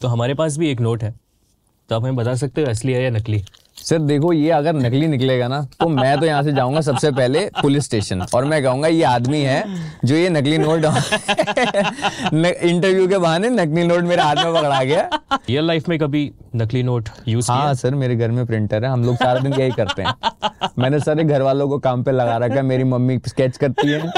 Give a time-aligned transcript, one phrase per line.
[0.00, 1.14] तो हमारे पास भी एक नोट है।
[1.88, 3.44] तो आप हमें बता सकते हो असली है या नकली?
[3.88, 7.44] सर देखो ये अगर नकली निकलेगा ना तो मैं तो यहाँ से जाऊँगा सबसे पहले
[7.60, 9.62] पुलिस स्टेशन और मैं कहूँगा ये आदमी है
[10.04, 10.84] जो ये नकली नोट
[12.34, 16.82] इंटरव्यू के बहाने नकली नोट मेरे हाथ में पकड़ा गया। रियल लाइफ में कभी नकली
[16.82, 20.02] नोट यूज़ हाँ सर मेरे घर में प्रिंटर है हम लोग सारा दिन यही करते
[20.02, 20.14] हैं।
[20.78, 24.12] मैंने सारे घर वालों को काम पे लगा रखा है मेरी मम्मी स्केच करती है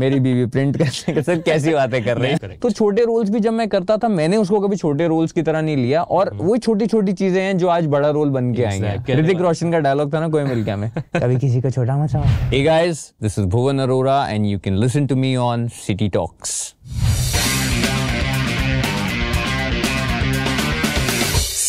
[0.00, 2.58] मेरी बीवी प्रिंट करती है। सर कैसी बातें कर रहे हैं?
[2.58, 5.60] तो छोटे रोल्स भी जब मैं करता था मैंने उसको कभी छोटे रोल्स की तरह
[5.60, 8.64] नहीं लिया और हम्म। वो छोटी छोटी चीज़ें हैं जो आज बड़ा रोल बन के
[8.64, 11.96] आएँगे ऋतिक रोशन का डायलॉग था ना कोई मिल गया मैं कभी किसी को छोटा
[11.96, 12.20] मचा
[12.50, 16.74] hey guys this is Bhuvan Arora and you can listen to me on City Talks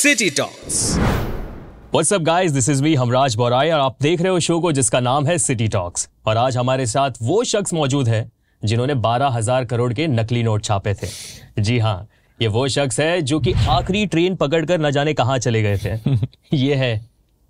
[0.02, 0.97] City Talks
[1.93, 4.71] What's up guys, this is me Hamraj Borai और आप देख रहे हो शो को
[4.71, 8.29] जिसका नाम है सिटी टॉक्स और आज हमारे साथ वो शख्स मौजूद है
[8.63, 11.07] जिन्होंने बारह हज़ार करोड़ के नकली नोट छापे थे।
[11.61, 12.07] जी हाँ
[12.41, 16.17] ये वो शख्स है जो कि आखिरी ट्रेन पकड़कर न जाने कहाँ चले गए थे।
[16.53, 17.06] ये है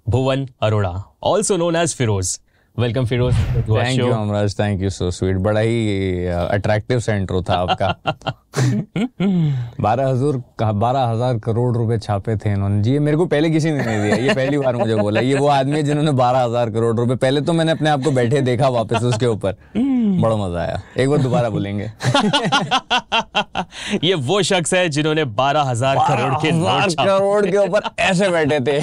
[0.09, 0.91] Bhuvan Arora
[1.23, 2.39] also known as Firoz
[2.77, 3.35] welcome Firoz
[3.69, 7.87] thank you Amraj thank you so sweet बड़ा ही अट्रैक्टिव uh, सेंटर था आपका।
[9.81, 13.85] बारह हज़ार बारह हज़ार करोड़ रुपए छापे थे इन्होंने। जी मेरे को पहले किसी ने
[13.85, 16.95] नहीं दिया। ये पहली बार मुझे बोला। ये वो आदमी है जिन्होंने बारह हज़ार करोड़
[16.95, 20.81] रुपए पहले तो मैंने अपने आप को बैठे देखा वापस उसके ऊपर। बड़ा मज़ा आया।
[20.97, 21.91] एक बार दोबारा बोलेंगे।
[24.03, 26.51] ये वो शख्स है जिन्होंने बारह हज़ार करोड़ के
[27.03, 28.79] करोड़ के ऊपर ऐसे बैठे थे।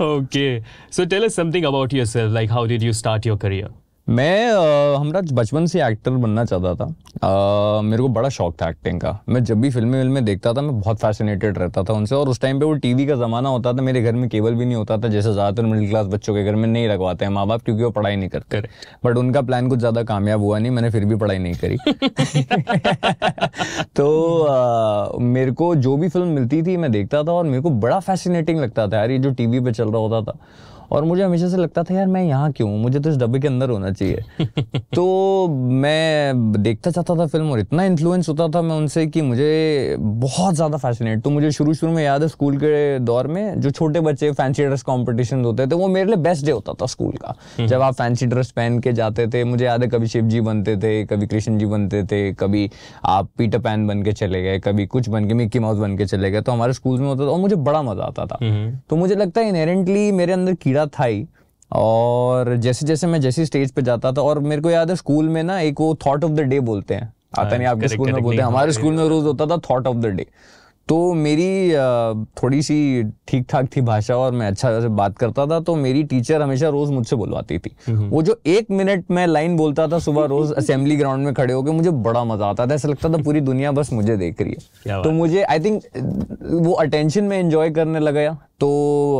[0.00, 0.62] Okay.
[0.90, 2.32] So tell us something about yourself.
[2.32, 3.68] Like, how did you start your career?
[4.06, 4.50] मैं
[4.96, 6.84] हमारा बचपन से एक्टर बनना चाहता था।
[7.24, 10.62] आ, मेरे को बड़ा शौक था एक्टिंग का। मैं जब भी फ़िल्में फ़िल्में देखता था
[10.62, 13.72] मैं बहुत फैसिनेटेड रहता था उनसे और उस टाइम पे वो टीवी का ज़माना होता
[13.72, 16.44] था मेरे घर में केबल भी नहीं होता था जैसे ज़्यादातर मिडिल क्लास बच्चों के
[16.44, 18.62] घर में नहीं लगवाते हैं माँ बाप क्योंकि वो पढ़ाई नहीं करते।
[19.04, 21.76] बट उनका प्लान कुछ ज़्यादा कामयाब हुआ नहीं मैंने फिर भी पढ़ाई नहीं करी।
[23.96, 27.70] तो आ, मेरे को जो भी फ़िल्म मिलती थी मैं देखता था और मेरे को
[27.70, 30.38] बड़ा फैसिनेटिंग लगता था यार ये जो टीवी पे चल रहा होता था।
[30.92, 33.48] और मुझे हमेशा से लगता था यार मैं यहाँ क्यों मुझे तो इस डब्बे के
[33.48, 34.24] अंदर होना चाहिए।
[34.94, 39.96] तो मैं देखता चाहता था फ़िल्म और इतना इन्फ्लुएंस होता था मैं उनसे कि मुझे
[39.98, 43.70] बहुत ज़्यादा फैसिनेट तो मुझे शुरू शुरू में याद है स्कूल के दौर में जो
[43.70, 47.12] छोटे बच्चे फैंसी ड्रेस कॉम्पिटिशन होते थे वो मेरे लिए बेस्ट डे होता था स्कूल
[47.16, 50.24] का। हम्म। जब आप फैंसी ड्रेस पहन के जाते थे मुझे याद है कभी शिव
[50.24, 52.70] जी बनते थे कभी कृष्ण जी बनते थे कभी
[53.04, 56.06] आप पीटर पैन बन के चले गए कभी कुछ बन के मिक्की माउस बन के
[56.06, 58.76] चले गए तो हमारे स्कूल में होता था और मुझे बड़ा मज़ा आता था। हम्म।
[58.90, 61.26] तो मुझे लगता है इनहेरेंटली मेरे अंदर कीड़ा था ही।
[61.72, 65.28] और जैसे जैसे मैं जैसी स्टेज पे जाता था और मेरे को याद है स्कूल
[65.28, 68.12] में ना एक वो थॉट ऑफ़ द डे बोलते हैं। आता हाँ, नहीं आपके स्कूल
[68.12, 70.26] में बोलते हैं हमारे स्कूल में रोज होता था थॉट ऑफ़ द डे
[70.88, 71.72] तो मेरी
[72.42, 76.02] थोड़ी सी ठीक ठाक थी भाषा और मैं अच्छा से बात करता था तो मेरी
[76.04, 80.24] टीचर हमेशा रोज मुझसे बुलवाती थी। वो जो एक मिनट में लाइन बोलता था सुबह
[80.26, 83.40] रोज असेंबली ग्राउंड में खड़े होकर मुझे बड़ा मज़ा आता था। ऐसा लगता था पूरी
[83.40, 84.56] दुनिया बस मुझे देख रही
[84.86, 85.82] है। तो मुझे आई थिंक
[86.44, 88.70] वो अटेंशन में एंजॉय करने लगा तो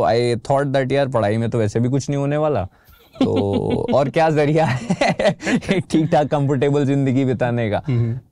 [0.07, 2.67] आई थॉट दैट यार पढ़ाई में तो वैसे भी कुछ नहीं होने वाला।
[3.15, 7.83] तो और क्या ज़रिया है ठीक ठाक कंफर्टेबल ज़िंदगी बिताने का।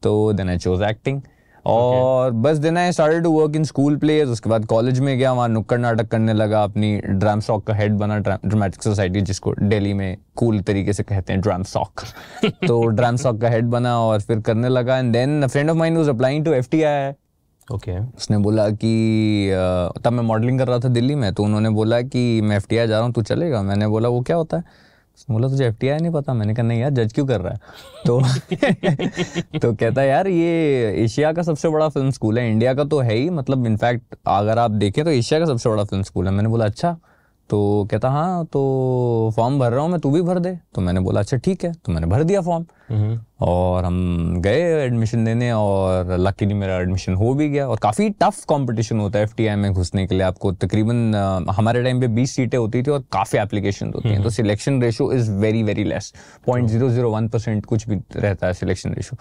[0.03, 1.21] तो देन आई चोज एक्टिंग
[1.65, 2.43] और okay.
[2.43, 5.49] बस then I started to work in school players उसके बाद कॉलेज में गया वहाँ
[5.49, 10.17] नुक्कड़ नाटक करने लगा अपनी ड्राम सॉक का हेड बना ड्रामेटिक सोसाइटी जिसको दिल्ली में
[10.35, 12.01] कूल तरीके से कहते हैं ड्राम सॉक
[12.45, 15.97] तो ड्राम सॉक का हेड बना और फिर करने लगा and then friend of mine
[15.97, 17.11] was applying to FTI
[17.73, 19.51] okay उसने बोला कि
[20.03, 22.95] तब मैं मॉडलिंग कर रहा था दिल्ली में तो उन्होंने बोला कि मैं एफटीआई जा
[22.95, 23.61] रहा हूँ तू चलेगा?
[23.61, 24.63] मैंने बोला वो क्या होता है?
[25.17, 26.33] बोला तुझे एफ़ नहीं पता?
[26.33, 27.59] मैंने कहा, नहीं यार जज क्यों कर रहा है?
[28.05, 28.19] तो
[29.59, 32.99] तो कहता है, यार, ये एशिया का सबसे बड़ा फ़िल्म स्कूल है। इंडिया का तो
[32.99, 36.31] है ही। मतलब इनफैक्ट अगर आप देखें तो एशिया का सबसे बड़ा फ़िल्म स्कूल है।
[36.33, 36.97] मैंने बोला अच्छा
[37.49, 38.59] तो कहता हाँ तो
[39.35, 41.71] फॉर्म भर रहा हूँ मैं तू भी भर दे। तो मैंने बोला अच्छा ठीक है।
[41.85, 47.13] तो मैंने भर दिया फॉर्म। हम्म। और हम गए एडमिशन देने और लकीली मेरा एडमिशन
[47.13, 50.51] हो भी गया। और काफ़ी टफ कंपटीशन होता है एफ़ में घुसने के लिए। आपको
[50.51, 51.15] तकरीबन
[51.49, 55.11] हमारे टाइम पे 20 सीटें होती थी और काफ़ी एप्लीकेशन होती हैं। तो selection ratio
[55.13, 56.13] is very very less
[56.47, 59.17] point zero zero one percent कुछ भी रहता है सिलेक्शन रेशो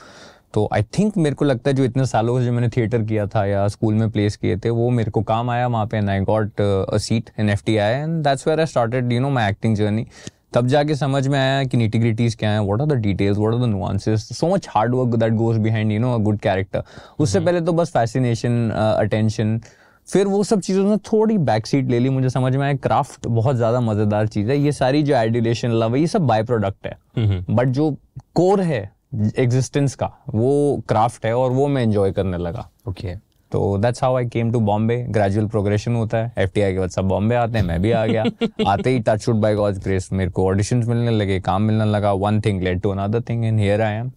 [0.55, 3.27] तो आई थिंक मेरे को लगता है जो इतने सालों से जो मैंने थिएटर किया
[3.27, 6.11] था या स्कूल में प्लेस किए थे वो मेरे को काम आया वहाँ पे and
[6.11, 9.31] I got a seat in F T I and that's where I started you know
[9.31, 10.07] my acting journey
[10.55, 13.61] तब जाके समझ में आया कि निटिग्रिटीज क्या है what are the details what are
[13.61, 16.83] the nuances so much hard work that goes behind you know a good character
[17.19, 17.55] उससे mm-hmm.
[17.55, 19.65] पहले तो बस फैसिनेशन अटेंशन uh,
[20.13, 23.27] फिर वो सब चीज़ों ने थोड़ी बैक सीट ले ली मुझे समझ में आया क्राफ्ट
[23.27, 26.87] बहुत ज़्यादा मज़ेदार चीज़ है। ये सारी जो एडिलेशन लव है ये सब बाय प्रोडक्ट
[26.87, 27.67] है। But mm-hmm.
[27.67, 27.97] जो
[28.35, 33.21] कोर है एग्जिस्टेंस का वो क्राफ्ट है और वो मैं एंजॉय करने लगा। Okay okay.
[33.53, 37.05] तो that's how I came to Bombay gradual progression होता है। एफटीआई के बाद सब
[37.05, 38.25] बॉम्बे आते हैं मैं भी आ गया।
[38.67, 42.13] आते ही touch wood by God's grace मेरे को ऑडिशन मिलने लगे काम मिलने लगा।
[42.13, 44.11] One thing led to another thing and here I am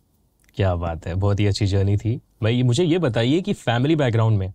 [0.56, 4.38] क्या बात है बहुत ही अच्छी जर्नी थी। भाई मुझे ये बताइए कि फैमिली बैकग्राउंड
[4.38, 4.54] में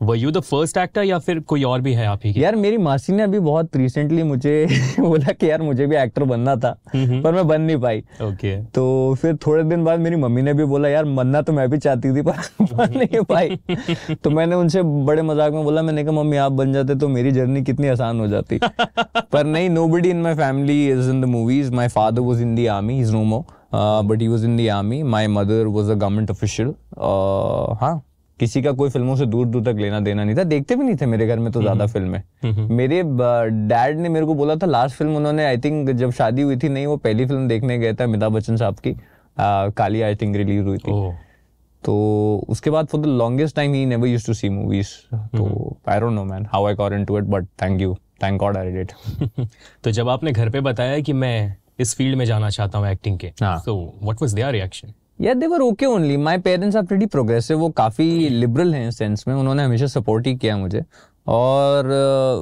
[0.00, 2.42] वो यू द फ़र्स्ट एक्टर या फिर कोई और भी है आप ही की?
[2.42, 4.66] यार मेरी मासी ने अभी बहुत रिसेंटली मुझे
[5.00, 9.14] बोला कि यार मुझे भी एक्टर बनना था पर मैं बन नहीं पाई। ओके तो
[9.22, 12.14] फिर थोड़े दिन बाद मेरी मम्मी ने भी बोला यार बनना तो मैं भी चाहती
[12.16, 12.40] थी पर
[12.74, 13.58] बन नहीं पाई।
[14.14, 17.32] तो मैंने उनसे बड़े मज़ाक में बोला मैंने कहा मम्मी आप बन जाते तो मेरी
[17.32, 18.60] जर्नी कितनी आसान हो जाती।
[19.32, 22.66] पर नहीं nobody in my family is in the movies my father was in the
[22.76, 26.30] army is no more but he was in the army my mother was a government
[26.30, 26.74] official
[27.80, 28.00] हाँ।
[28.40, 30.96] किसी का कोई फ़िल्मों से दूर दूर तक लेना देना नहीं था। देखते भी नहीं
[30.96, 32.22] थे मेरे घर में तो ज़्यादा फ़िल्में।
[32.68, 33.02] मेरे
[33.68, 36.68] डैड ने मेरे को बोला था लास्ट फ़िल्म उन्होंने आई थिंक जब शादी हुई थी
[36.68, 40.36] नहीं वो पहली फ़िल्म देखने गए थे अमिताभ बच्चन साहब की। आ, काली आई थिंक
[40.36, 40.92] रिलीज़ हुई थी।
[41.82, 41.94] तो
[42.48, 44.88] उसके बाद for the longest time he never used to see movies
[45.36, 48.56] तो I don't know man how I got into it but thank you thank God
[48.56, 48.92] I did
[49.84, 53.18] तो जब आपने घर पे बताया कि मैं इस फ़ील्ड में जाना चाहता हूँ एक्टिंग
[53.18, 57.06] के। तो व्हाट वाज देयर रिएक्शन या they were okay only my parents are pretty
[57.06, 60.84] progressive वो काफ़ी लिबरल हैं सेंस में। उन्होंने हमेशा सपोर्ट ही किया मुझे।
[61.30, 61.86] और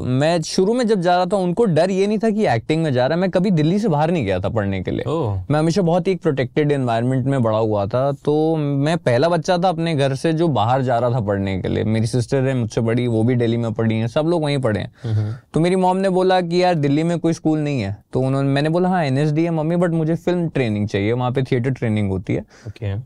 [0.07, 2.93] मैं शुरू में जब जा रहा था उनको डर ये नहीं था कि एक्टिंग में
[2.93, 5.41] जा रहा है। मैं कभी दिल्ली से बाहर नहीं गया था पढ़ने के लिए। ओह।
[5.51, 9.59] मैं हमेशा बहुत ही एक प्रोटेक्टेड एनवायरनमेंट में बड़ा हुआ था। तो मैं पहला बच्चा
[9.59, 12.55] था अपने घर से जो बाहर जा रहा था पढ़ने के लिए। मेरी सिस्टर है
[12.55, 15.53] मुझसे बड़ी वो भी दिल्ली में पढ़ी है सब लोग वहीं पढ़े हैं। uh-huh.
[15.55, 18.49] तो मेरी मॉम ने बोला कि यार दिल्ली में कोई स्कूल नहीं है। तो उन्होंने
[18.49, 22.11] मैंने बोला हाँ एनएसडी है मम्मी बट मुझे फ़िल्म ट्रेनिंग चाहिए। वहाँ पे थिएटर ट्रेनिंग
[22.11, 22.41] होती है।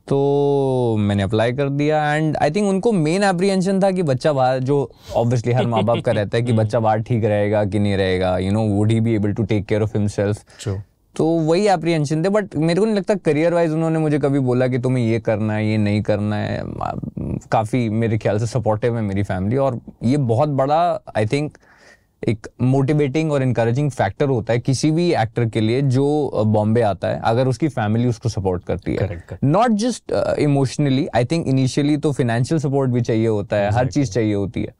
[0.08, 4.58] तो मैंने अप्लाई कर दिया। एंड आई थिंक उनको मेन एप्रीहेंशन था कि बच्चा बाहर
[4.58, 7.96] जो ऑब्वियसली हर माँ बाप का रहता है कि बच्चा बाहर ठीक रहेगा कि नहीं
[7.96, 10.44] रहेगा you know would he be able to take care of himself
[11.16, 14.66] तो वही एप्रीहेंशन थे बट मेरे को नहीं लगता करियर वाइज उन्होंने मुझे कभी बोला
[14.68, 16.62] कि तुम्हें ये करना है ये नहीं करना है।
[17.52, 20.80] काफ़ी मेरे ख्याल से सपोर्टिव है मेरी फैमिली और ये बहुत बड़ा
[21.16, 21.58] आई थिंक
[22.22, 26.04] एक मोटिवेटिंग और इनकरेजिंग फैक्टर होता है किसी भी एक्टर के लिए जो
[26.46, 29.22] बॉम्बे आता है अगर उसकी फैमिली उसको सपोर्ट करती है.
[29.44, 33.86] Not just emotionally I think initially तो फिनेंशियल सपोर्ट भी चाहिए होता है exactly.
[33.86, 34.74] हर चीज़ चाहिए होती है।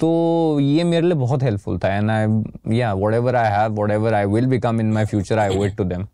[0.00, 4.24] तो ये मेरे लिए बहुत हेल्पफुल था and I yeah whatever I have whatever I
[4.24, 6.06] will become in my future I owe it to them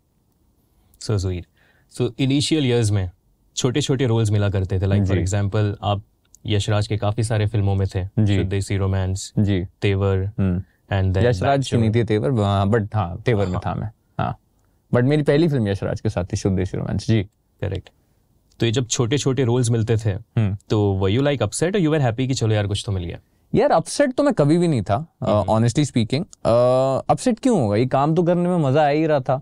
[1.01, 1.45] so sweet
[1.91, 3.09] so initial years में
[3.55, 4.85] छोटे छोटे रोल्स मिला करते थे.
[4.85, 6.01] Like for ji. एग्जांपल आप
[6.45, 8.03] यशराज के काफ़ी सारे फ़िल्मों में थे.
[8.19, 12.31] जी। देसी रोमांस जी। तेवर हम्म। एंड यशराज की नहीं थी तेवर
[12.65, 14.37] बट हाँ तेवर में था मैं हाँ।
[14.93, 17.23] बट मेरी पहली फ़िल्म यशराज के साथ थी शुद्ध देशी रोमांस जी।
[17.61, 17.89] करेक्ट
[18.59, 21.81] तो ये जब छोटे छोटे रोल्स मिलते थे हम्म। तो वर यू लाइक अपसेट और
[21.81, 23.17] यू वर हैप्पी कि चलो यार कुछ तो मिल गया?
[23.53, 27.75] यार अपसेट तो मैं कभी भी नहीं था ऑनेस्टली स्पीकिंग अपसेट क्यों होगा?
[27.75, 29.41] ये काम तो करने में मज़ा आ ही रहा था।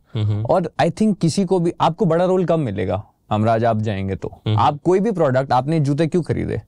[0.50, 4.32] और आई थिंक किसी को भी आपको बड़ा रोल कब मिलेगा। हमराज आप जाएँगे तो।
[4.50, 6.62] आप कोई भी प्रोडक्ट आपने जूते क्यों खरीदे?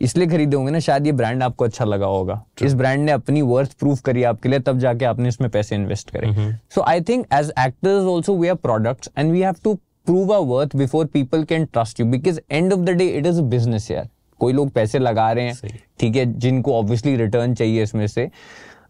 [0.00, 3.42] इसलिए खरीदे होंगे ना शायद ये ब्रांड आपको अच्छा लगा होगा। इस ब्रांड ने अपनी
[3.42, 7.26] वर्थ प्रूफ करी आपके लिए तब जाके आपने इसमें पैसे इन्वेस्ट करे। So I think
[7.34, 11.44] as actors also we are products and we have to prove a worth before people
[11.44, 14.08] can trust you because end of the day it is a business यार।
[14.40, 18.30] कोई लोग पैसे लगा रहे हैं ठीक है जिनको ऑब्वियसली रिटर्न चाहिए इसमें से।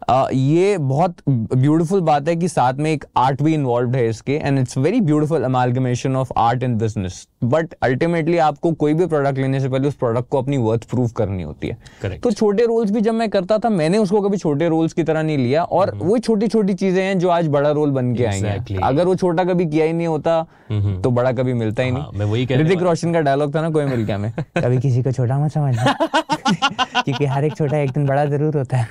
[0.09, 4.33] आ, ये बहुत ब्यूटीफुल बात है कि साथ में एक आर्ट भी इन्वॉल्व है इसके
[4.33, 9.37] and it's very beautiful amalgamation of art and business but ultimately आपको कोई भी प्रोडक्ट
[9.37, 12.23] लेने से पहले उस प्रोडक्ट को अपनी वर्थ प्रूव करनी होती है Correct.
[12.23, 15.23] तो छोटे रोल्स भी जब मैं करता था मैंने उसको कभी छोटे रोल्स की तरह
[15.23, 16.05] नहीं लिया और mm-hmm.
[16.05, 18.79] वो छोटी छोटी चीज़ें हैं जो आज बड़ा रोल बन के आएँगे Exactly.
[18.83, 21.03] अगर वो छोटा कभी किया ही नहीं होता mm-hmm.
[21.03, 23.69] तो बड़ा कभी मिलता ही हाँ, मैं नहीं वही ऋतिक रोशन का डायलॉग था ना
[23.69, 25.97] कोई मिल गया में कभी किसी को छोटा मत समझना
[27.01, 28.87] क्योंकि हर एक छोटा एक दिन बड़ा ज़रूर होता है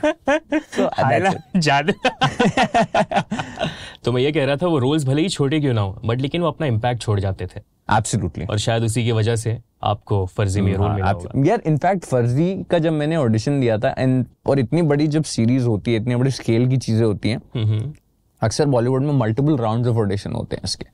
[4.05, 6.21] तो मैं ये कह रहा था वो रोल्स भले ही छोटे क्यों ना हो बट
[6.21, 7.61] लेकिन वो अपना इम्पैक्ट छोड़ जाते थे।
[7.93, 8.49] Absolutely.
[8.51, 12.55] और शायद उसी की वजह से आपको फर्जी में रोल मिला होगा। यार इनफैक्ट फर्जी
[12.71, 16.17] का जब मैंने ऑडिशन दिया था एंड और इतनी बड़ी जब सीरीज़ होती है इतनी
[16.17, 17.93] बड़ी स्केल की चीज़ें होती हैं हम्म
[18.43, 20.87] अक्सर बॉलीवुड में मल्टीपल राउंड्स ऑफ़ ऑडिशन होते हैं इसके।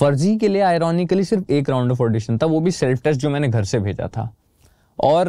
[0.00, 3.30] फर्जी के लिए आयरॉनिकली सिर्फ़ एक राउंड ऑफ़ ऑडिशन था वो भी सेल्फ टेस्ट जो
[3.30, 4.32] मैंने घर से भेजा था।
[4.98, 5.28] और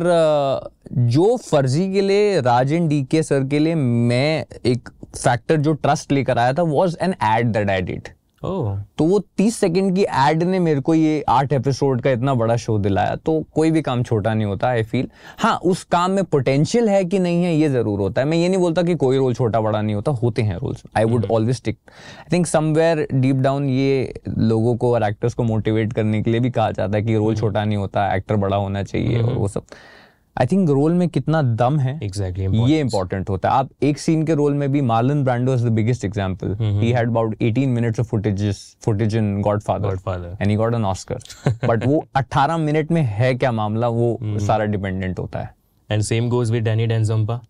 [0.91, 5.73] जो फर्जी के लिए Raj and D K sir के लिए मैं एक फैक्टर जो
[5.73, 8.07] ट्रस्ट लेकर आया था was an ad that I did
[8.97, 12.55] तो वो 30 सेकंड की एड ने मेरे को ये आठ एपिसोड का इतना बड़ा
[12.55, 16.23] शो दिलाया तो कोई भी काम छोटा नहीं होता आई फील हाँ उस काम में
[16.23, 19.17] पोटेंशियल है कि नहीं है ये ज़रूर होता है। मैं ये नहीं बोलता कि कोई
[19.17, 21.77] रोल छोटा बड़ा नहीं होता होते हैं roles I would always tick
[22.19, 26.39] I think somewhere deep down ये लोगों को और एक्टर्स को मोटिवेट करने के लिए
[26.39, 29.47] भी कहा जाता है कि रोल छोटा नहीं होता एक्टर बड़ा होना चाहिए और वो
[29.47, 29.63] सब.
[30.37, 33.97] आई थिंक रोल में कितना दम है एग्जैक्टली exactly, ये इंपॉर्टेंट होता है। आप एक
[33.97, 37.67] सीन के रोल में भी Marlon Brando is the biggest example he had about 18
[37.67, 40.41] minutes of footages footage in Godfather Godfather.
[40.41, 43.87] And he got an Oscar but वो 18 मिनट में है क्या मामला?
[43.87, 45.55] वो सारा डिपेंडेंट होता है।
[45.89, 47.41] And same goes with Danny Denzongpa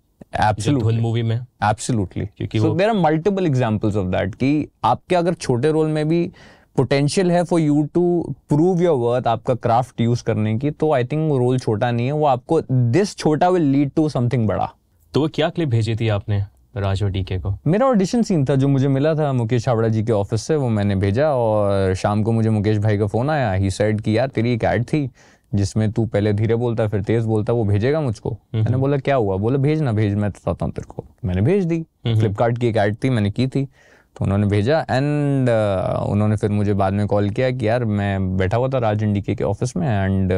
[0.42, 1.36] absolutely movie में?
[1.36, 6.08] एब्सोल्युटली क्योंकि so there are multiple examples of that कि आपके अगर छोटे रोल में
[6.10, 6.30] भी
[6.76, 11.04] पोटेंशियल है for you to prove your worth आपका क्राफ्ट यूज़ करने की तो आई
[11.04, 14.70] थिंक रोल छोटा नहीं है वो आपको दिस छोटा विल लीड टू समथिंग बड़ा।
[15.14, 16.44] तो वो क्या क्लिप भेजी थी आपने
[16.78, 17.54] राज और डीके को?
[17.68, 20.70] मेरा ऑडिशन सीन था जो मुझे मिला था मुकेश छाबड़ा जी के ऑफ़िस से वो
[20.70, 24.28] मैंने भेजा और शाम को मुझे मुकेश भाई का फ़ोन आया। ही सेड कि यार
[24.28, 25.10] तेरी एक ऐड थी
[25.56, 29.38] जिसमें तू पहले धीरे बोलता फिर तेज बोलता वो भेजेगा मुझको। मैंने बोला क्या हुआ?
[29.38, 32.78] बोला भेज ना भेज मैं बताता हूँ तेरे को। मैंने भेज दी। फ्लिपकार्ट की एक
[32.78, 33.68] ऐड थी मैंने की थी।
[34.16, 38.38] तो उन्होंने भेजा एंड uh, उन्होंने फिर मुझे बाद में कॉल किया कि यार मैं
[38.38, 40.32] बैठा हुआ था राज इंडिके के ऑफ़िस में and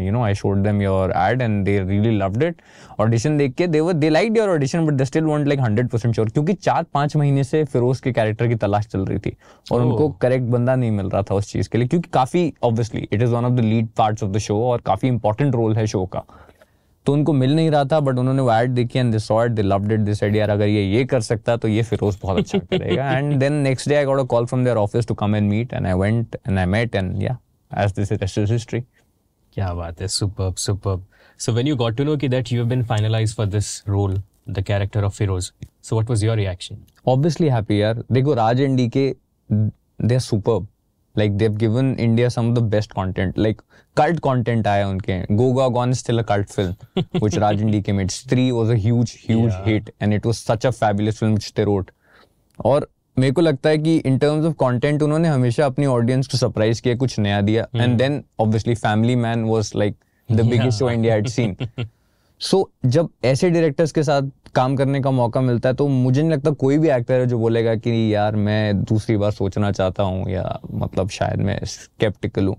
[0.00, 2.60] you know I showed them your ad and they really loved it
[3.00, 5.88] audition देख के they were they like your audition but they still want like hundred
[5.88, 9.36] percent sure क्योंकि चार पाँच महीने से फिरोज के कैरेक्टर की तलाश चल रही थी
[9.72, 9.86] और oh.
[9.86, 13.22] उनको करेक्ट बंदा नहीं मिल रहा था उस चीज़ के लिए क्योंकि काफ़ी obviously it
[13.22, 16.04] is one of the lead parts of the show और काफ़ी इंपॉर्टेंट रोल है शो
[16.06, 16.24] का
[17.06, 19.52] तो उनको मिल नहीं रहा था बट उन्होंने वो एड देखी and they saw it
[19.52, 22.38] they loved it they said यार अगर ये ये कर सकता तो ये फिरोज बहुत
[22.38, 23.10] अच्छा करेगा.
[23.10, 25.72] And then next day I got a call from their office to come and meet
[25.74, 27.36] and I went and I met and yeah
[27.70, 31.04] as this is rest history क्या बात है superb superb
[31.40, 34.20] so when you got to know कि that you have been finalised for this role
[34.50, 36.76] the character of Firoz so what was your reaction
[37.08, 38.02] obviously happy यार.
[38.12, 39.14] देखो Raj and DK
[39.50, 40.66] they are superb
[41.18, 43.60] like Dev given India some the best content like
[43.96, 45.18] cult content आया उनके.
[45.36, 49.90] Goga gone still a cult film विच राजन के met स्त्री was a huge hit
[50.02, 51.90] and it was such a fabulous film road
[52.58, 56.38] और मेरे को लगता है कि इन टर्म्स ऑफ़ कॉन्टेंट उन्होंने हमेशा अपनी ऑडियंस को
[56.38, 57.66] सरप्राइज़ किया कुछ नया दिया.
[57.74, 59.96] And then obviously Family Man was like
[60.28, 61.86] the biggest of India
[62.40, 66.30] so जब ऐसे डायरेक्टर्स के साथ काम करने का मौका मिलता है तो मुझे नहीं
[66.32, 70.28] लगता कोई भी एक्टर है जो बोलेगा कि यार मैं दूसरी बार सोचना चाहता हूँ
[70.30, 72.56] या मतलब शायद मैं स्केप्टिकल हूँ।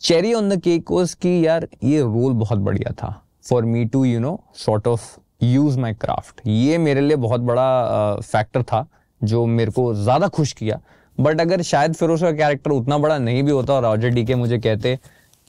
[0.00, 3.14] Cherry on the cake was कि यार ये रोल बहुत बढ़िया था।
[3.44, 5.10] For me to you know sort of
[5.42, 8.86] use my craft ये मेरे लिए बहुत बड़ा फैक्टर uh, था
[9.20, 10.80] जो मेरे को ज़्यादा खुश किया।
[11.18, 14.34] बट अगर शायद फिर उसका कैरेक्टर उतना बड़ा नहीं भी होता और रॉजर डी के
[14.34, 14.96] मुझे कहते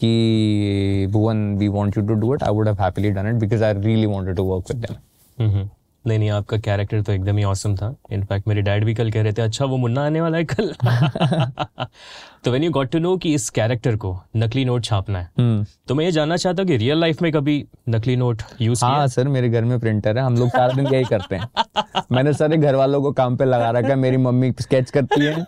[0.01, 3.63] कि Bhuvan we want you to do it I would have happily done it because
[3.63, 4.95] I really wanted to work with them
[6.07, 9.21] नहीं नहीं आपका कैरेक्टर तो एकदम ही औसम था। इनफैक्ट मेरे डैड भी कल कह
[9.21, 10.73] रहे थे अच्छा वो मुन्ना आने वाला है कल।
[12.43, 15.79] तो when you got to know कि इस कैरेक्टर को नकली नोट छापना है hmm.
[15.87, 19.07] तो मैं ये जानना चाहता हूँ कि रियल लाइफ में कभी नकली नोट यूज़ हाँ
[19.07, 21.47] सर मेरे घर में प्रिंटर है हम लोग सारा दिन यही करते हैं।
[22.11, 25.45] मैंने सारे घर वालों को काम पे लगा रखा है मेरी मम्मी स्केच करती है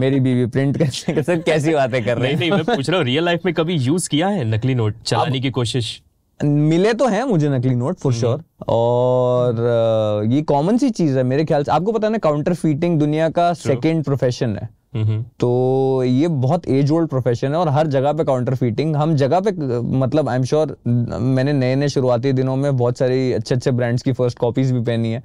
[0.00, 2.38] मेरी बीवी प्रिंट करती है। सर कैसी बातें कर रहे हैं?
[2.38, 5.02] नहीं नहीं मैं पूछ रहा हूँ रियल लाइफ में कभी यूज़ किया है नकली नोट
[5.02, 6.02] चलाने की कोशिश?
[6.40, 11.44] मिले तो हैं मुझे नकली नोट फॉर श्योर और ये कॉमन सी चीज़ है मेरे
[11.44, 14.68] ख्याल से। आपको पता है ना काउंटर फीटिंग दुनिया का सेकेंड प्रोफेशन है।
[15.40, 19.40] तो ये बहुत एज ओल्ड प्रोफेशन है और हर जगह पे काउंटर फीटिंग हम जगह
[19.40, 23.70] पे मतलब आई एम श्योर मैंने नए नए शुरुआती दिनों में बहुत सारी अच्छे अच्छे
[23.70, 25.22] ब्रांड्स की फ़र्स्ट कॉपीज भी पहनी है।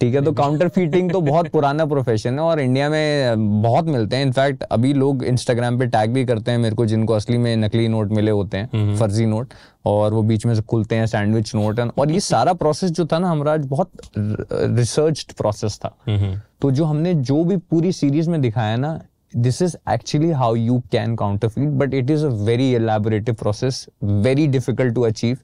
[0.00, 4.16] ठीक है तो काउंटर फीटिंग तो बहुत पुराना प्रोफेशन है और इंडिया में बहुत मिलते
[4.16, 7.56] हैं इनफैक्ट अभी लोग इंस्टाग्राम पे टैग भी करते हैं मेरे को जिनको असली में
[7.56, 9.54] नकली नोट मिले होते हैं हम्म। फर्जी नोट
[9.86, 13.18] और वो बीच में से खुलते हैं सैंडविच नोट और ये सारा प्रोसेस जो था
[13.18, 18.40] ना हमारा बहुत रिसर्च प्रोसेस था हम्म। तो जो हमने जो भी पूरी सीरीज़ में
[18.40, 18.98] दिखाया ना
[19.34, 24.46] this is actually how you can counterfeit but it is a very elaborative process very
[24.48, 25.40] difficult to achieve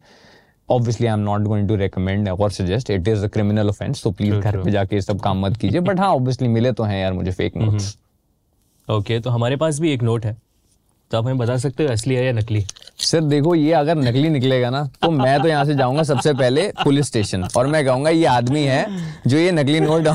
[0.70, 4.10] obviously I am not going to recommend और suggest it is a criminal offence so
[4.10, 7.12] please घर पे जाके सब काम मत कीजिए। But हाँ obviously मिले तो हैं यार
[7.12, 7.96] मुझे फेक नोट्स
[8.88, 10.36] ओके तो हमारे पास भी एक नोट है।
[11.10, 12.64] तो आप हमें बता सकते हो असली है या नकली?
[12.98, 16.66] सर देखो ये अगर नकली निकलेगा ना तो मैं तो यहाँ से जाऊँगा सबसे पहले
[16.82, 18.86] पुलिस स्टेशन। और मैं कहूँगा ये आदमी है
[19.26, 20.06] जो ये नकली नोट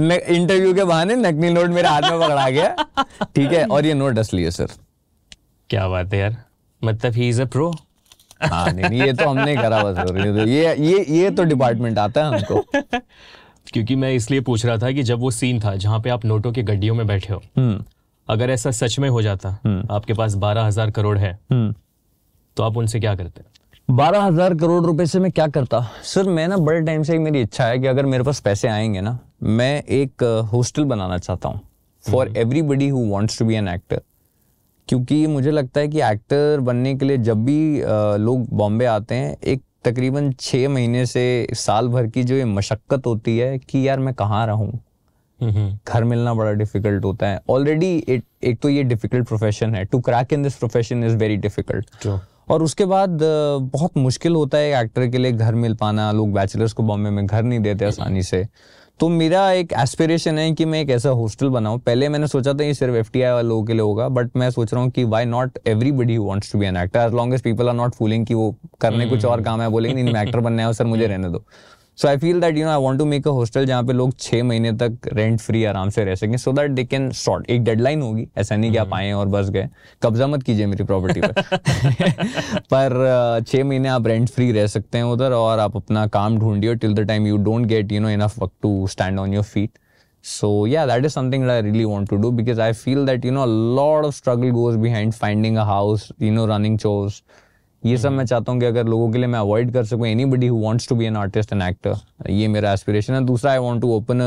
[0.00, 3.64] इंटरव्यू के बहाने नकली नोट मेरे हाथ में पकड़ा गया। ठीक है?
[3.66, 4.66] और ये नोट असली है सर।
[5.70, 6.36] क्या बात है यार।
[6.82, 7.72] मतलब ही इज़ अ प्रो
[8.40, 12.34] हाँ नहीं ये तो हमने करा बस तो ये ये ये तो डिपार्टमेंट आता है
[12.34, 13.00] हमको
[13.66, 16.52] क्योंकि मैं इसलिए पूछ रहा था कि जब वो सीन था जहाँ पे आप नोटों
[16.52, 17.84] के गड्डियों में बैठे हो हम्म।
[18.28, 21.74] अगर ऐसा सच में हो जाता हम्म। आपके पास बारह हज़ार करोड़ है हम्म।
[22.56, 23.42] तो आप उनसे क्या करते
[23.88, 27.20] बारह हज़ार करोड़ रुपए से मैं क्या करता सर मैं ना बड़े टाइम से एक
[27.20, 30.22] मेरी इच्छा है कि अगर मेरे पास पैसे आएँगे ना मैं एक
[30.52, 31.60] हॉस्टल बनाना चाहता हूँ
[32.04, 34.00] for everybody who wants to be an actor
[34.88, 37.82] क्योंकि मुझे लगता है कि एक्टर बनने के लिए जब भी
[38.24, 41.24] लोग बॉम्बे आते हैं एक तकरीबन छः महीने से
[41.54, 44.72] साल भर की जो ये मशक्क़त होती है कि यार मैं कहाँ रहूँ।
[45.40, 50.32] घर मिलना बड़ा डिफ़िकल्ट होता है। ऑलरेडी एक तो ये डिफ़िकल्ट प्रोफेशन है। To crack
[50.32, 52.06] in this profession is very difficult
[52.50, 53.18] और उसके बाद
[53.72, 57.26] बहुत मुश्किल होता है एक्टर के लिए घर मिल पाना। लोग बैचलर्स को बॉम्बे में
[57.26, 58.46] घर नहीं देते आसानी से।
[59.00, 62.64] तो मेरा एक एस्पिरेशन है कि मैं एक ऐसा हॉस्टल बनाऊँ। पहले मैंने सोचा था
[62.64, 65.04] ये सिर्फ़ एफ़ टी वाले लोगों के लिए होगा बट मैं सोच रहा हूँ कि
[65.04, 68.26] why not everybody wants to be an actor as long as people are not fooling
[68.26, 71.06] कि वो करने कुछ और काम है बोलेंगे नहीं मैं एक्टर बनना है सर मुझे
[71.06, 71.44] रहने दो।
[71.96, 74.18] So I feel that you know I want to make a hostel जहाँ पे लोग
[74.18, 77.64] छह महीने तक रेंट फ्री आराम से रह सकें so that they can short एक
[77.64, 79.68] डेडलाइन होगी ऐसा नहीं कि आप आए और बस गए।
[80.02, 81.42] कब्जा मत कीजिए मेरी प्रॉपर्टी पर।
[82.58, 86.74] पर छह महीने आप रेंट फ्री रह सकते हैं उधर और आप अपना काम ढूंढिए
[86.74, 89.70] till the time you don't get you know enough वक्त to stand on your feet
[90.26, 93.24] so yeah that is something that i really want to do because i feel that
[93.26, 97.18] you know a lot of struggle goes behind finding a house you know running chores
[97.84, 100.46] ये सब मैं चाहता हूँ कि अगर लोगों के लिए मैं अवॉइड कर सकूँ anybody
[100.46, 103.82] who wants to be an artist and actor ये मेरा एस्पिरेशन है। दूसरा I want
[103.82, 104.20] to open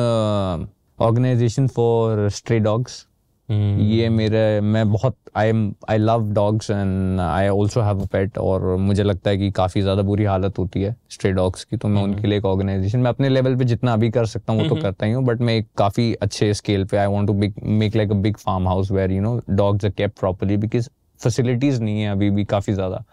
[0.99, 3.05] organisation for stray dogs
[3.49, 8.37] ये मेरे मैं बहुत I am I love dogs and I also have a pet
[8.37, 11.87] और मुझे लगता है कि काफ़ी ज़्यादा बुरी हालत होती है स्ट्रे डॉग्स की तो
[11.87, 12.13] मैं hmm.
[12.13, 14.75] उनके लिए एक ऑर्गेनाइजेशन मैं अपने लेवल पे जितना अभी कर सकता हूँ वो तो
[14.75, 14.83] hmm.
[14.83, 17.33] करता ही हूँ बट मैं एक काफ़ी अच्छे स्केल पे I want to
[17.63, 21.81] make like a big farm house where you know dogs are kept properly because facilities
[21.83, 23.03] नहीं है अभी भी काफ़ी ज़्यादा।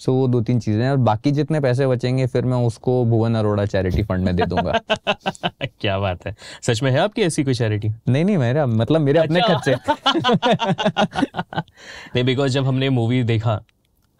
[0.00, 3.64] सो वो दो तीन चीज़ें और बाकी जितने पैसे बचेंगे फिर मैं उसको भुवन अरोड़ा
[3.66, 4.72] चैरिटी फंड में दे दूँगा।
[5.80, 9.18] क्या बात है। सच में है आपकी ऐसी कोई चैरिटी नहीं नहीं मेरा मतलब मेरे
[9.18, 9.74] अपने अच्छा। खर्चे।
[12.14, 13.60] नहीं बिकॉज़ जब हमने मूवी देखा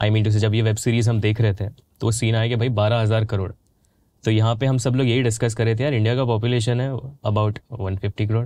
[0.00, 2.34] आई मीन टू से जब ये वेब सीरीज़ हम देख रहे थे तो वो सीन
[2.34, 3.52] आया कि भाई बारह हज़ार करोड़।
[4.28, 6.80] तो यहाँ पे हम सब लोग यही डिस्कस कर रहे थे यार इंडिया का पॉपुलेशन
[6.80, 6.88] है
[7.24, 8.44] अबाउट 150 करोड़।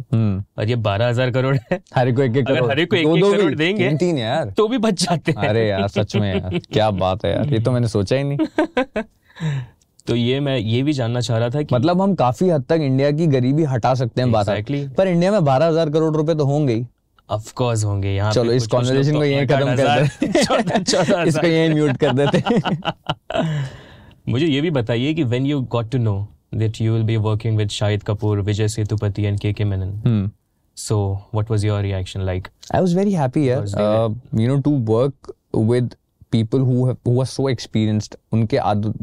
[0.59, 3.55] और ये 12000 करोड़ है। हर को एक एक करोड़। हर को एक एक करोड़
[3.55, 6.91] देंगे तीन तीन यार। तो भी बच जाते हैं। अरे यार सच में यार क्या
[6.91, 9.03] बात है यार ये तो मैंने सोचा ही नहीं।
[10.07, 12.79] तो ये मैं ये भी जानना चाह रहा था कि मतलब हम काफ़ी हद तक
[12.83, 14.87] इंडिया की गरीबी हटा सकते हैं exactly.
[14.97, 16.87] पर इंडिया में बारह हज़ार करोड़ रुपए तो होंगे ही।
[17.31, 21.75] ऑफ़ कोर्स होंगे यहाँ चलो इस कॉन्वर्सेशन को तो यहीं खत्म कर देते इसको यहीं
[21.75, 23.82] म्यूट कर देते
[24.27, 26.17] मुझे ये भी बताइए कि when you got to know
[26.55, 30.31] that you will be working with Shahid Kapoor Vijay Sethupathi and K K Menon
[30.77, 30.99] so
[31.35, 35.95] what was your reaction like I was very happy you know to work with
[36.33, 38.59] people who so experienced उनके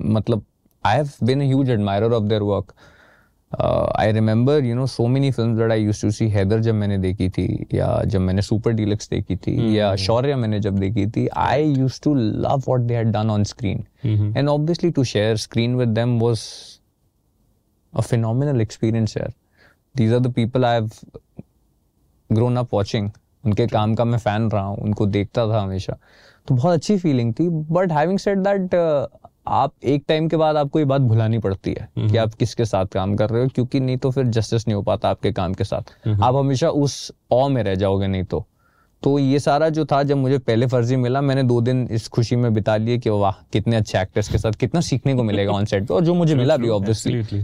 [0.10, 0.46] मतलब
[0.84, 1.72] I have been a huge
[2.14, 2.74] of their work
[3.96, 6.98] I remember you know so many film that I used to see Haider जब मैंने
[6.98, 9.75] देखी थी या जब मैंने super deluxe देखी थी mm-hmm.
[9.75, 13.44] या शौर्य मैंने जब देखी थी I use to love what they had done on
[13.44, 13.86] screen
[14.38, 16.41] and obviously to share screen with them was
[17.96, 19.34] a phenomenal experience यार
[19.97, 20.91] these are the people I have
[22.32, 23.10] grown up watching
[23.45, 25.97] उनके काम का मैं फ़ैन रहा हूँ उनको देखता था हमेशा।
[26.47, 28.69] तो बहुत अच्छी फीलिंग थी बट हैविंग सेड दैट
[29.50, 32.86] आप एक टाइम के बाद आपको ये बात भुलानी पड़ती है कि आप किसके साथ
[32.86, 35.64] काम कर रहे हो क्योंकि नहीं तो फिर जस्टिस नहीं हो पाता आपके काम के
[35.64, 38.46] साथ। आप हमेशा उस ऑ में रह जाओगे नहीं तो।
[39.04, 42.36] तो ये सारा जो था जब मुझे पहले फर्जी मिला मैंने दो दिन इस खुशी
[42.36, 45.66] में बिता लिए कि वाह कितने अच्छे एक्टर्स के साथ कितना सीखने को मिलेगा ऑन
[45.66, 47.44] सेट पे और जो मुझे मिला भी ऑब्वियसली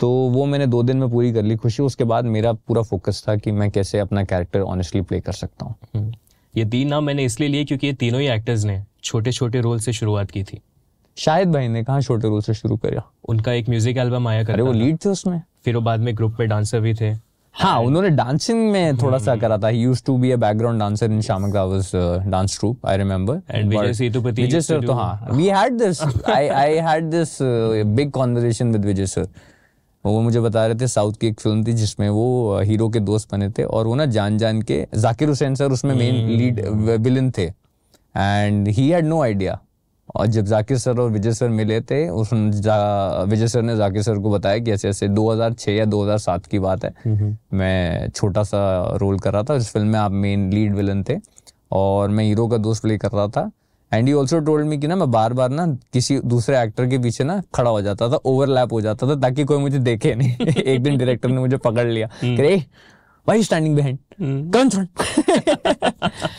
[0.00, 3.24] तो वो मैंने दो दिन में पूरी कर ली खुशी। उसके बाद मेरा पूरा फोकस
[3.28, 6.12] था कि मैं कैसे अपना कैरेक्टर ऑनेस्टली प्ले कर सकता हूँ। हम्म।
[6.56, 9.78] ये तीन नाम मैंने इसलिए लिए क्योंकि ये तीनों ही एक्टर्स ने छोटे छोटे रोल
[9.80, 10.60] से शुरुआत की थी।
[11.16, 14.60] शायद भाई ने कहा छोटे रोल से शुरू करा। उनका एक म्यूज़िक एल्बम आया कर
[14.60, 17.14] वो लीड थे। उसमें। फिर वो बाद में ग्रुप में डांसर भी थे।
[17.54, 21.12] हाँ उन्होंने डांसिंग में थोड़ा सा हम्म। करा था। Used to be a background dancer
[21.12, 21.90] in Shiamak rawas
[22.26, 26.48] dance troupe I remember and Vijay Sethupathi Vijay sir तो हाँ we had this I
[26.48, 29.28] I had this big conversation with Vijay sir
[30.04, 33.00] वो मुझे बता रहे थे साउथ की एक film थी जिसमें वो हीरो uh, के
[33.00, 36.60] दोस्त बने थे और वो ना जान जान के जाकिर हुसैन सर उसमें मेन लीड
[37.00, 37.44] विलन थे।
[38.14, 39.58] And he had no idea
[40.14, 44.18] और जब जाकिर सर और विजय सर मिले थे उस विजय सर ने जाकिर सर
[44.18, 46.94] को बताया कि ऐसे ऐसे 2006 या 2007 की बात है।
[47.54, 51.16] मैं छोटा सा रोल कर रहा था इस फ़िल्म में आप मेन लीड विलन थे
[51.72, 53.50] और मैं हीरो का दोस्त प्ले कर रहा था।
[53.94, 56.98] And you also told me कि ना मैं बार बार ना किसी दूसरे एक्टर के
[56.98, 60.46] पीछे ना खड़ा हो जाता था ओवरलैप हो जाता था ताकि कोई मुझे देखे नहीं।
[60.46, 62.62] एक दिन डायरेक्टर ने मुझे पकड़ लिया। हम्म।
[63.28, 63.74] why are you standing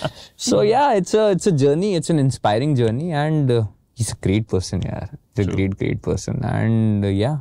[0.40, 0.50] mm.
[0.50, 3.64] so yeah it's a it's a journey it's an inspiring journey and uh,
[3.98, 7.38] he's a great person yeah he's a great great person and uh, yeah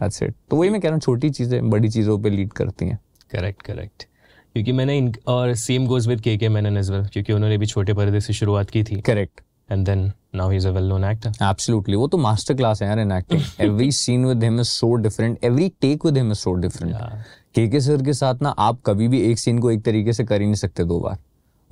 [0.00, 2.88] that's it तो वही मैं कह रहा हूँ छोटी चीज़ें बड़ी चीज़ों पे लीड करती
[2.88, 2.98] हैं
[3.32, 4.06] करेक्ट करेक्ट
[4.54, 7.66] क्योंकि मैंने इन और सेम गोज विद के के मैनन एज वेल क्योंकि उन्होंने भी
[7.66, 11.32] छोटे पर्दे से शुरुआत की थी correct and then now he's a well-known actor.
[11.42, 13.42] Absolutely, वो तो master class है यार in acting.
[13.60, 15.38] Every scene with him is so different.
[15.42, 16.92] Every take with him is so different.
[16.92, 17.22] Yeah.
[17.54, 20.24] के के सर के साथ ना आप कभी भी एक सीन को एक तरीके से
[20.24, 21.18] कर ही नहीं सकते दो बार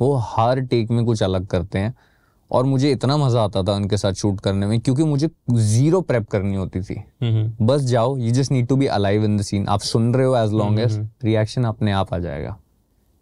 [0.02, 1.94] वो हर टेक में कुछ अलग करते हैं
[2.50, 6.28] और मुझे इतना मज़ा आता था उनके साथ शूट करने में क्योंकि मुझे ज़ीरो प्रेप
[6.30, 6.94] करनी होती थी।
[7.62, 10.36] बस जाओ you just need to be alive in the scene आप सुन रहे हो
[10.36, 12.56] एज लॉन्ग एज रिएक्शन अपने आप आ जाएगा।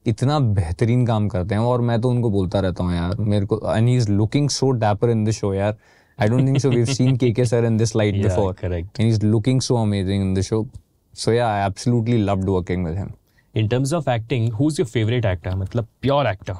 [0.06, 3.60] इतना बेहतरीन काम करते हैं और मैं तो उनको बोलता रहता हूँ यार मेरे को
[3.66, 5.76] and he is looking so dapper in the show यार।
[6.18, 9.08] I don't think so we have seen KK sir in this light before correct and
[9.08, 10.66] he is looking so amazing in the show
[11.14, 13.08] So yeah, I absolutely loved working with him.
[13.54, 15.52] In terms of acting, who's your favorite actor?
[15.56, 16.56] मतलब pure actor.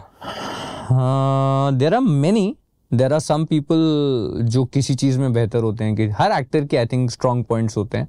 [0.91, 2.49] Uh, there are many.
[2.91, 6.77] There are some people जो किसी चीज़ में बेहतर होते हैं कि हर actor के
[6.77, 8.09] I think strong points होते हैं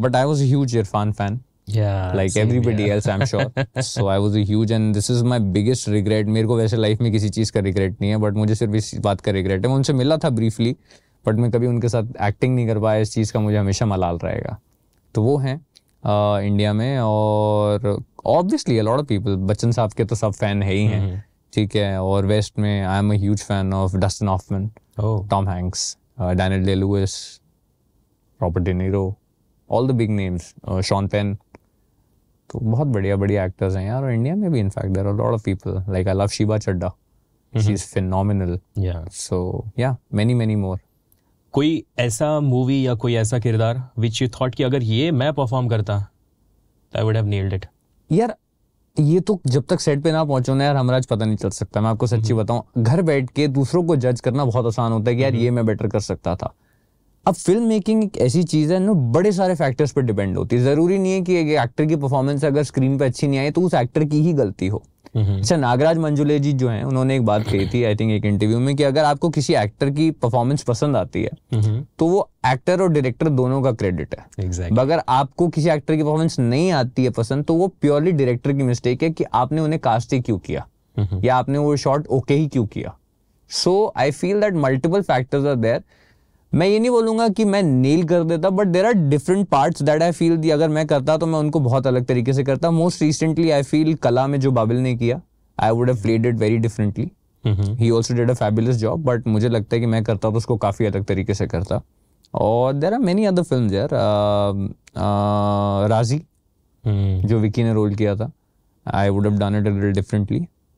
[0.00, 2.14] but I was huge Irfan fan Yeah.
[2.16, 2.94] like everybody here.
[2.94, 3.44] else i'm sure
[3.90, 7.00] so i was a huge and this is my biggest regret मेरे को वैसे लाइफ
[7.00, 9.68] में किसी चीज़ का रिग्रेट नहीं है बट मुझे सिर्फ़ इस बात का रिग्रेट है
[9.68, 10.74] मैं उनसे मिला था ब्रीफली
[11.24, 14.18] बट मैं कभी उनके साथ एक्टिंग नहीं कर पाया इस चीज़ का मुझे हमेशा मलाल
[14.24, 14.56] रहेगा
[15.14, 15.58] तो वो हैं
[16.06, 20.84] इंडिया में और obviously lot of people Bachchan साहब के तो सब फ़ैन है ही
[20.86, 24.70] हैं। ठीक है और वेस्ट में I am huge fan of Dustin Hoffman.
[25.30, 27.16] Tom Hanks Daniel Day Lewis
[28.40, 29.14] Robert De Niro
[29.70, 31.34] all the big names Sean Penn
[32.50, 35.34] तो बहुत बढ़िया बढ़िया एक्टर्स हैं यार और इंडिया में भी in fact there are lot
[35.34, 36.92] of people like I love Sheeba Chaddha
[37.52, 39.08] she is phenomenal Yeah.
[39.12, 40.78] So yeah many many मोर
[41.54, 45.68] कोई ऐसा मूवी या कोई ऐसा किरदार विच यू थॉट कि अगर ये मैं परफॉर्म
[45.68, 45.98] करता
[46.92, 47.66] तो I would have nailed it
[48.10, 48.34] यार
[48.96, 51.80] ये तो जब तक सेट पे ना पहुंचो ना यार हमराज पता नहीं चल सकता।
[51.80, 55.16] मैं आपको सच्ची बताऊँ घर बैठ के दूसरों को जज करना बहुत आसान होता है
[55.16, 56.54] कि यार ये मैं बेटर कर सकता था।
[57.26, 60.62] अब फ़िल्म मेकिंग एक ऐसी चीज़ है ना बड़े सारे फैक्टर्स पर डिपेंड होती है।
[60.62, 63.60] ज़रूरी नहीं है कि एक एक्टर की परफॉर्मेंस अगर स्क्रीन पर अच्छी नहीं आई तो
[63.60, 64.82] उस एक्टर की ही गलती हो।
[65.16, 68.58] अच्छा नागराज मंजुले जी जो हैं उन्होंने एक बात कही थी आई थिंक एक इंटरव्यू
[68.58, 72.88] में कि अगर आपको किसी एक्टर की परफॉर्मेंस पसंद आती है तो वो एक्टर और
[72.88, 77.10] डायरेक्टर दोनों का क्रेडिट है। एग्जैक्टली अगर आपको किसी एक्टर की परफॉर्मेंस नहीं आती है
[77.12, 80.66] पसंद तो वो प्योरली डायरेक्टर की मिस्टेक है कि आपने उन्हें कास्ट ही क्यों किया।
[81.24, 82.96] या आपने वो शॉट ओके ही क्यों किया।
[83.50, 85.82] So I feel that multiple factors are there
[86.54, 90.02] मैं ये नहीं बोलूँगा कि मैं नील कर देता but there are different parts that
[90.02, 93.02] I feel the अगर मैं करता तो मैं उनको बहुत अलग तरीके से करता। मोस्ट
[93.02, 95.20] रिसेंटली आई फील कला में जो बाबिल ने किया
[95.58, 97.10] I would have played it very differently
[97.46, 100.56] he also did a fabulous job but मुझे लगता है कि मैं करता तो उसको
[100.56, 101.82] काफ़ी अलग तरीके से करता।
[102.34, 103.88] और there are many other film यार
[105.90, 106.22] राज़ी
[106.86, 108.32] जो विकी ने रोल किया था
[108.86, 110.02] I would have done it a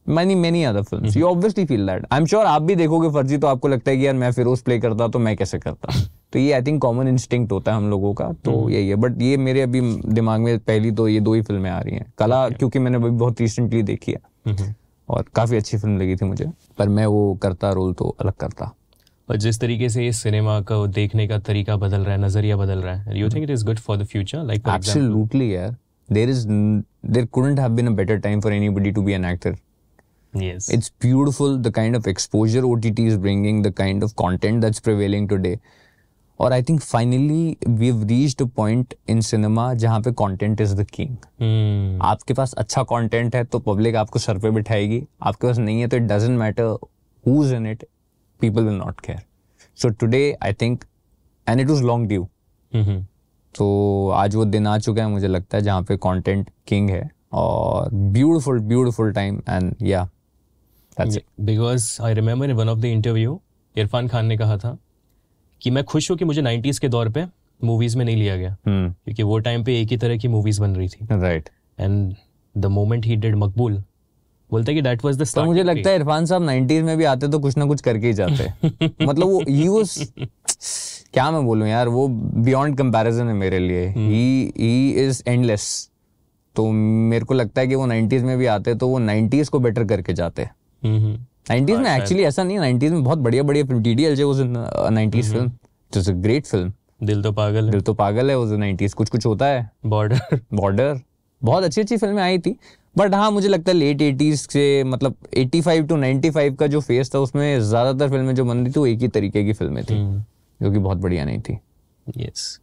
[0.08, 1.16] differently many many other films.
[1.16, 2.18] You obviously feel that.
[2.18, 4.78] I'm sure आप भी देखोगे फर्जी तो आपको लगता है कि यार मैं फिरोज प्ले
[4.78, 5.92] करता तो मैं कैसे करता?
[6.32, 8.94] तो ये आई थिंक कॉमन इंस्टिंक्ट होता है हम लोगों का तो यही है.
[8.94, 12.12] बट ये मेरे अभी दिमाग में पहली तो ये दो ही फ़िल्में आ रही हैं.
[12.18, 14.76] कला क्योंकि मैंने अभी बहुत रिसेंटली देखी है.
[15.08, 16.46] और काफ़ी अच्छी फ़िल्म लगी थी मुझे.
[16.78, 18.74] पर मैं वो करता रोल तो अलग करता.
[19.30, 22.78] और जिस तरीके से इस सिनेमा को देखने का तरीका बदल रहा है नज़रिया बदल
[22.78, 25.74] रहा है you think it is good for the future like absolutely yeah
[26.16, 29.24] there is n- there couldn't have been a better time for anybody to be an
[30.42, 34.86] yes it's beautiful the kind of exposure ott is bringing the kind of content that's
[34.88, 35.56] prevailing today.
[36.40, 40.74] और I think finally we have reached a point in cinema जहाँ पे content is
[40.76, 41.16] the king.
[42.02, 45.02] आपके पास अच्छा content है तो public आपको sir पे बिठाएगी.
[45.22, 46.76] आपके पास नहीं है तो it doesn't matter
[47.24, 47.84] who's in it
[48.40, 49.22] people will not care
[49.78, 50.84] so today I think
[51.46, 52.28] and it was long due.
[53.54, 57.10] तो आज वो दिन आ चुका है मुझे लगता है जहाँ पे कंटेंट किंग है.
[57.32, 60.08] और beautiful beautiful time and yeah
[61.00, 63.40] because I remember in one of the interview
[63.76, 64.76] Irfan Khan ने कहा था
[65.62, 67.24] कि मैं खुश हूँ कि मुझे 90s के दौर पे
[67.60, 70.60] मूवीज़ में नहीं लिया गया। हम्म क्योंकि वो टाइम पे एक ही तरह की मूवीज़
[70.60, 71.48] बन रही थी। Right
[71.80, 72.14] and
[72.54, 73.82] the moment he did Maqbool
[74.50, 77.28] बोलते कि दैट वाज द तो मुझे लगता है इरफान साहब 90s में भी आते
[77.28, 78.68] तो कुछ ना कुछ करके ही जाते।
[79.06, 80.12] मतलब वो ही वाज
[81.12, 85.90] क्या मैं बोलूँ यार वो बियॉन्ड कंपैरिजन है मेरे लिए। ही ही इज़ एंडलेस
[86.56, 89.58] तो मेरे को लगता है कि वो 90s में भी आते तो वो 90s को
[89.58, 90.48] बेटर करके जाते।
[90.88, 91.16] हम्म
[91.50, 93.82] 90s में एक्चुअली ऐसा नहीं 90s में बहुत बढ़िया बढ़िया film
[94.28, 94.56] was in
[94.94, 96.72] 90s film it was a great film
[97.02, 100.40] Dil To Pagal है। दिल तो पागल है वो 90s कुछ कुछ होता है। बॉर्डर
[100.54, 101.00] बॉर्डर
[101.42, 102.56] बहुत अच्छी अच्छी फ़िल्में आई थी
[102.98, 107.14] बट हाँ मुझे लगता है लेट एटीज से मतलब 85 टू 95 का जो फेस
[107.14, 109.94] था उसमें ज़्यादातर फ़िल्में जो बन रही थी वो एक ही तरीके की फ़िल्में थी
[110.62, 111.58] जो कि बहुत बढ़िया नहीं थी।
[112.18, 112.60] यस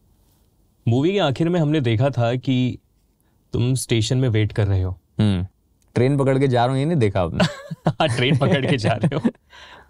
[0.88, 2.78] मूवी के आखिर में हमने देखा था कि
[3.52, 4.98] तुम स्टेशन में वेट कर रहे हो।
[5.94, 7.44] ट्रेन पकड़ के जा रहा हूँ ये नहीं देखा आपने।
[8.02, 9.30] ट्रेन पकड़ के जा रहे हो।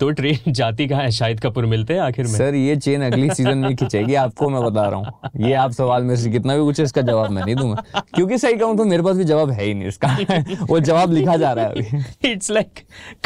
[0.01, 1.11] तो ट्रेन जाती कहाँ है?
[1.11, 4.63] शाहिद कपूर मिलते हैं आखिर में। सर ये चेन अगली सीज़न में खिंचेगी आपको मैं
[4.63, 7.45] बता रहा हूँ। ये आप सवाल में से कितना भी कुछ है इसका जवाब मैं
[7.45, 10.81] नहीं दूँगा। क्योंकि सही कहूँ तो मेरे पास भी जवाब है ही नहीं इसका। वो
[10.81, 12.81] जवाब लिखा जा रहा है अभी। इट्स लाइक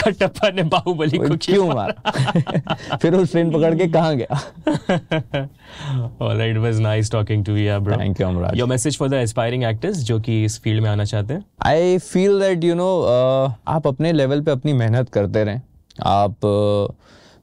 [0.04, 2.96] कटप्पा ने बाहुबली को क्यों मारा?
[3.02, 5.46] फिर उस ट्रेन पकड़ के कहाँ गया?
[6.22, 9.14] Alright it was nice talking to you bro thank you अमराज your message for the
[9.14, 11.44] aspiring actors जो कि इस फ़ील्ड में आना चाहते हैं?
[11.66, 12.88] I feel that you know
[13.68, 15.60] आप अपने लेवल पे अपनी मेहनत करते रहें।
[16.06, 16.34] आप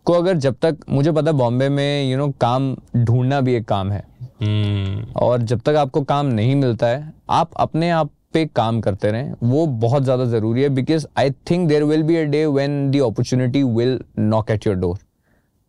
[0.06, 3.40] को अगर जब तक मुझे पता है बॉम्बे में यू you नो know, काम ढूंढना
[3.42, 4.04] भी एक काम है।
[4.42, 9.12] हम्म। और जब तक आपको काम नहीं मिलता है आप अपने आप पे काम करते
[9.12, 12.92] रहें। वो बहुत ज़्यादा ज़रूरी है because I think there will be a day when
[12.92, 14.98] the opportunity will knock at your door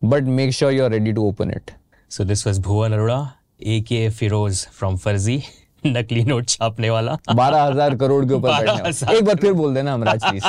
[0.01, 1.71] but make sure you are ready to open it
[2.11, 3.19] so this was Bhuvan Arora
[3.61, 5.41] A K Feroz from फर्जी
[5.85, 9.53] नकली note छापने वाला। बारह हज़ार करोड़ के ऊपर बैठने 12,000 वाला। एक बार फिर
[9.53, 10.45] बोल देना हमराज प्लीज़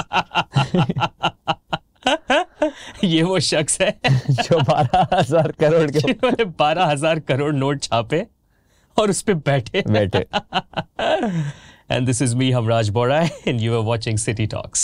[3.04, 3.90] ये वो शख्स है
[4.30, 8.26] जो बारह हज़ार करोड़ के बारह हज़ार करोड़ नोट छापे
[8.96, 10.24] और उस पे बैठे बैठे
[11.90, 14.82] And this is me, Hamraj Borai, and you are watching City Talks.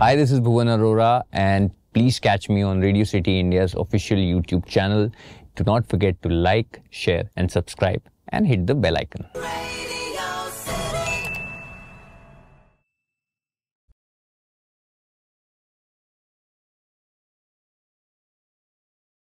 [0.00, 4.66] Hi, this is Bhuvan Arora, and please catch me on Radio City India's official YouTube
[4.66, 5.08] channel.
[5.56, 9.26] Do not forget to like, share, and subscribe, and hit the bell icon.